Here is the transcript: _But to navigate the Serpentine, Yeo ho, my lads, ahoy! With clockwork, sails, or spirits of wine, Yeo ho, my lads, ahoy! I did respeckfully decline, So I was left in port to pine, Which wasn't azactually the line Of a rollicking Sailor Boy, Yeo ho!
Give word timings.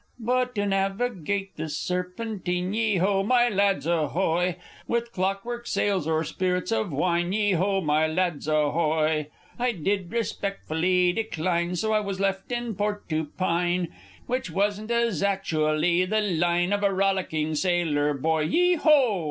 _But 0.19 0.55
to 0.55 0.65
navigate 0.65 1.57
the 1.57 1.69
Serpentine, 1.69 2.73
Yeo 2.73 3.01
ho, 3.01 3.23
my 3.23 3.49
lads, 3.49 3.85
ahoy! 3.85 4.55
With 4.87 5.11
clockwork, 5.13 5.67
sails, 5.67 6.07
or 6.07 6.23
spirits 6.23 6.71
of 6.71 6.91
wine, 6.91 7.31
Yeo 7.33 7.57
ho, 7.57 7.81
my 7.81 8.07
lads, 8.07 8.47
ahoy! 8.47 9.27
I 9.59 9.73
did 9.73 10.09
respeckfully 10.09 11.13
decline, 11.13 11.75
So 11.75 11.93
I 11.93 11.99
was 11.99 12.19
left 12.19 12.51
in 12.51 12.73
port 12.73 13.07
to 13.09 13.25
pine, 13.25 13.89
Which 14.25 14.49
wasn't 14.49 14.89
azactually 14.89 16.09
the 16.09 16.21
line 16.21 16.73
Of 16.73 16.81
a 16.81 16.91
rollicking 16.91 17.53
Sailor 17.53 18.15
Boy, 18.15 18.45
Yeo 18.45 18.79
ho! 18.79 19.19